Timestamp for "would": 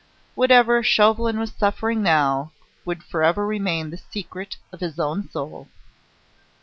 2.85-3.03